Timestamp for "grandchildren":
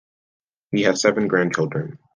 1.27-1.99